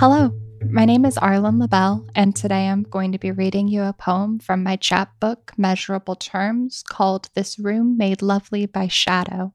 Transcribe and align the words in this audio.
Hello, 0.00 0.30
my 0.70 0.84
name 0.84 1.04
is 1.04 1.16
Arlyn 1.16 1.58
LaBelle, 1.58 2.06
and 2.14 2.36
today 2.36 2.68
I'm 2.68 2.84
going 2.84 3.10
to 3.10 3.18
be 3.18 3.32
reading 3.32 3.66
you 3.66 3.82
a 3.82 3.92
poem 3.92 4.38
from 4.38 4.62
my 4.62 4.76
chapbook, 4.76 5.50
Measurable 5.58 6.14
Terms, 6.14 6.84
called 6.88 7.30
This 7.34 7.58
Room 7.58 7.96
Made 7.98 8.22
Lovely 8.22 8.64
by 8.66 8.86
Shadow. 8.86 9.54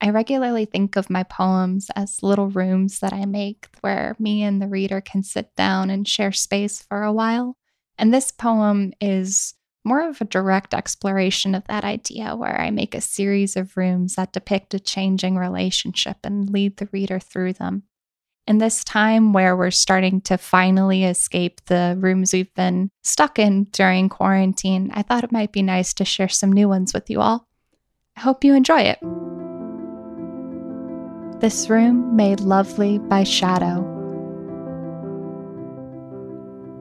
I 0.00 0.10
regularly 0.10 0.64
think 0.64 0.94
of 0.94 1.10
my 1.10 1.24
poems 1.24 1.90
as 1.96 2.22
little 2.22 2.46
rooms 2.46 3.00
that 3.00 3.12
I 3.12 3.24
make 3.24 3.66
where 3.80 4.14
me 4.20 4.44
and 4.44 4.62
the 4.62 4.68
reader 4.68 5.00
can 5.00 5.24
sit 5.24 5.56
down 5.56 5.90
and 5.90 6.06
share 6.06 6.30
space 6.30 6.80
for 6.80 7.02
a 7.02 7.12
while. 7.12 7.56
And 7.98 8.14
this 8.14 8.30
poem 8.30 8.92
is 9.00 9.54
more 9.84 10.08
of 10.08 10.20
a 10.20 10.24
direct 10.24 10.72
exploration 10.72 11.56
of 11.56 11.66
that 11.66 11.82
idea 11.82 12.36
where 12.36 12.60
I 12.60 12.70
make 12.70 12.94
a 12.94 13.00
series 13.00 13.56
of 13.56 13.76
rooms 13.76 14.14
that 14.14 14.32
depict 14.32 14.72
a 14.74 14.78
changing 14.78 15.34
relationship 15.34 16.18
and 16.22 16.48
lead 16.48 16.76
the 16.76 16.88
reader 16.92 17.18
through 17.18 17.54
them 17.54 17.82
in 18.48 18.56
this 18.56 18.82
time 18.82 19.34
where 19.34 19.54
we're 19.54 19.70
starting 19.70 20.22
to 20.22 20.38
finally 20.38 21.04
escape 21.04 21.60
the 21.66 21.94
rooms 22.00 22.32
we've 22.32 22.54
been 22.54 22.90
stuck 23.02 23.38
in 23.38 23.64
during 23.64 24.08
quarantine, 24.08 24.90
I 24.94 25.02
thought 25.02 25.22
it 25.22 25.30
might 25.30 25.52
be 25.52 25.60
nice 25.60 25.92
to 25.94 26.04
share 26.06 26.30
some 26.30 26.50
new 26.50 26.66
ones 26.66 26.94
with 26.94 27.10
you 27.10 27.20
all. 27.20 27.46
I 28.16 28.20
hope 28.20 28.42
you 28.44 28.54
enjoy 28.54 28.80
it. 28.80 28.98
This 31.40 31.68
room 31.68 32.16
made 32.16 32.40
lovely 32.40 32.98
by 32.98 33.22
shadow. 33.22 33.84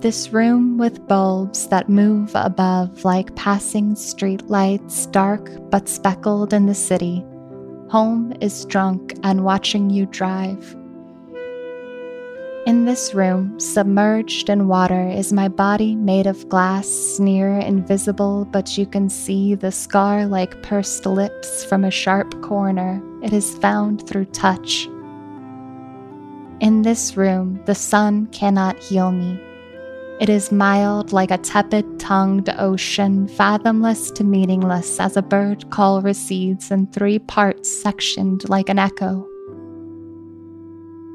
This 0.00 0.32
room 0.32 0.78
with 0.78 1.06
bulbs 1.06 1.68
that 1.68 1.88
move 1.88 2.32
above 2.34 3.04
like 3.04 3.36
passing 3.36 3.94
street 3.94 4.42
lights, 4.50 5.06
dark 5.06 5.48
but 5.70 5.88
speckled 5.88 6.52
in 6.52 6.66
the 6.66 6.74
city. 6.74 7.24
Home 7.90 8.34
is 8.40 8.64
drunk 8.64 9.14
and 9.22 9.44
watching 9.44 9.90
you 9.90 10.06
drive. 10.06 10.76
In 12.64 12.84
this 12.84 13.12
room, 13.12 13.58
submerged 13.58 14.48
in 14.48 14.68
water, 14.68 15.08
is 15.08 15.32
my 15.32 15.48
body 15.48 15.96
made 15.96 16.28
of 16.28 16.48
glass, 16.48 17.18
near 17.18 17.58
invisible, 17.58 18.44
but 18.44 18.78
you 18.78 18.86
can 18.86 19.08
see 19.08 19.56
the 19.56 19.72
scar 19.72 20.26
like 20.26 20.62
pursed 20.62 21.04
lips 21.04 21.64
from 21.64 21.82
a 21.82 21.90
sharp 21.90 22.40
corner. 22.40 23.02
It 23.20 23.32
is 23.32 23.58
found 23.58 24.06
through 24.06 24.26
touch. 24.26 24.86
In 26.60 26.82
this 26.82 27.16
room, 27.16 27.60
the 27.66 27.74
sun 27.74 28.26
cannot 28.26 28.78
heal 28.78 29.10
me. 29.10 29.40
It 30.20 30.28
is 30.28 30.52
mild 30.52 31.12
like 31.12 31.32
a 31.32 31.38
tepid 31.38 31.98
tongued 31.98 32.48
ocean, 32.58 33.26
fathomless 33.26 34.12
to 34.12 34.22
meaningless 34.22 35.00
as 35.00 35.16
a 35.16 35.22
bird 35.22 35.68
call 35.70 36.00
recedes 36.00 36.70
in 36.70 36.86
three 36.86 37.18
parts 37.18 37.82
sectioned 37.82 38.48
like 38.48 38.68
an 38.68 38.78
echo. 38.78 39.26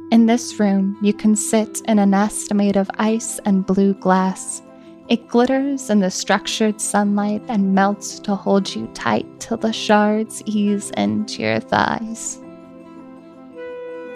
In 0.09 0.25
this 0.25 0.57
room, 0.57 0.97
you 1.01 1.13
can 1.13 1.35
sit 1.35 1.81
in 1.81 1.99
a 1.99 2.05
nest 2.05 2.53
made 2.53 2.77
of 2.77 2.89
ice 2.97 3.39
and 3.39 3.65
blue 3.65 3.93
glass. 3.93 4.61
It 5.09 5.27
glitters 5.27 5.89
in 5.89 5.99
the 5.99 6.09
structured 6.09 6.79
sunlight 6.79 7.43
and 7.49 7.75
melts 7.75 8.19
to 8.19 8.33
hold 8.33 8.73
you 8.73 8.87
tight 8.93 9.25
till 9.41 9.57
the 9.57 9.73
shards 9.73 10.41
ease 10.45 10.91
into 10.91 11.41
your 11.41 11.59
thighs. 11.59 12.39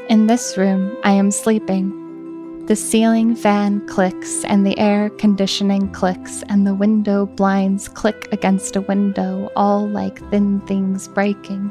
In 0.08 0.28
this 0.28 0.58
room, 0.58 0.96
I 1.04 1.12
am 1.12 1.30
sleeping. 1.30 2.66
The 2.68 2.76
ceiling 2.78 3.36
fan 3.36 3.86
clicks, 3.86 4.46
and 4.46 4.66
the 4.66 4.80
air 4.80 5.10
conditioning 5.10 5.92
clicks, 5.92 6.42
and 6.44 6.66
the 6.66 6.76
window 6.76 7.26
blinds 7.26 7.90
click 7.90 8.30
against 8.32 8.78
a 8.78 8.82
window, 8.82 9.50
all 9.58 9.90
like 9.90 10.20
thin 10.30 10.62
things 10.62 11.10
breaking. 11.10 11.70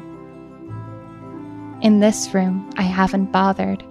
In 1.81 1.99
this 1.99 2.35
room, 2.35 2.69
I 2.77 2.83
haven't 2.83 3.31
bothered. 3.31 3.83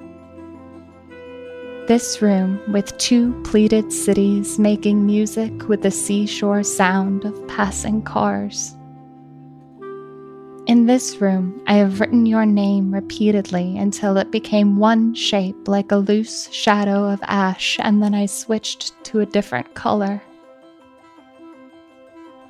This 1.86 2.22
room, 2.22 2.60
with 2.72 2.96
two 2.98 3.32
pleated 3.42 3.92
cities 3.92 4.60
making 4.60 5.04
music 5.04 5.68
with 5.68 5.82
the 5.82 5.90
seashore 5.90 6.62
sound 6.62 7.24
of 7.24 7.48
passing 7.48 8.02
cars. 8.02 8.76
In 10.66 10.86
this 10.86 11.20
room, 11.20 11.60
I 11.66 11.74
have 11.74 11.98
written 11.98 12.26
your 12.26 12.46
name 12.46 12.94
repeatedly 12.94 13.76
until 13.76 14.16
it 14.18 14.30
became 14.30 14.76
one 14.76 15.14
shape 15.14 15.66
like 15.66 15.90
a 15.90 15.96
loose 15.96 16.48
shadow 16.52 17.08
of 17.08 17.18
ash, 17.24 17.76
and 17.80 18.00
then 18.00 18.14
I 18.14 18.26
switched 18.26 18.92
to 19.06 19.18
a 19.18 19.26
different 19.26 19.74
color. 19.74 20.22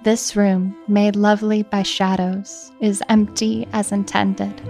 This 0.02 0.36
room, 0.36 0.76
made 0.86 1.16
lovely 1.16 1.62
by 1.62 1.82
shadows, 1.82 2.72
is 2.80 3.02
empty 3.08 3.66
as 3.72 3.90
intended. 3.90 4.60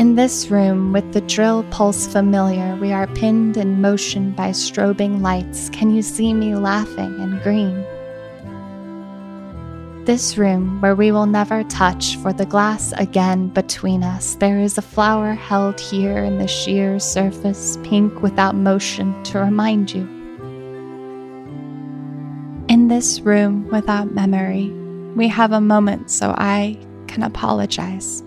In 0.00 0.14
this 0.14 0.50
room, 0.50 0.94
with 0.94 1.12
the 1.12 1.20
drill 1.20 1.62
pulse 1.64 2.06
familiar, 2.06 2.74
we 2.76 2.90
are 2.90 3.06
pinned 3.08 3.58
in 3.58 3.82
motion 3.82 4.32
by 4.32 4.48
strobing 4.48 5.20
lights. 5.20 5.68
Can 5.68 5.94
you 5.94 6.00
see 6.00 6.32
me 6.32 6.54
laughing 6.54 7.20
and 7.20 7.42
green? 7.42 7.84
This 10.06 10.38
room, 10.38 10.80
where 10.80 10.94
we 10.94 11.12
will 11.12 11.26
never 11.26 11.64
touch, 11.64 12.16
for 12.16 12.32
the 12.32 12.46
glass 12.46 12.94
again 12.96 13.48
between 13.48 14.02
us, 14.02 14.36
there 14.36 14.58
is 14.58 14.78
a 14.78 14.82
flower 14.82 15.34
held 15.34 15.78
here 15.78 16.24
in 16.24 16.38
the 16.38 16.48
sheer 16.48 16.98
surface, 16.98 17.76
pink 17.82 18.22
without 18.22 18.54
motion, 18.54 19.22
to 19.24 19.38
remind 19.38 19.92
you. 19.92 20.04
In 22.70 22.88
this 22.88 23.20
room 23.20 23.68
without 23.68 24.14
memory, 24.14 24.70
we 25.14 25.28
have 25.28 25.52
a 25.52 25.60
moment 25.60 26.10
so 26.10 26.34
I 26.38 26.78
can 27.06 27.22
apologize. 27.22 28.22